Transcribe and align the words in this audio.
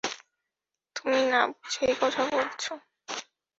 তুমি 0.95 1.19
না 1.31 1.41
বুঝেই 1.51 1.93
কথা 2.01 2.23
বলছো। 2.31 2.71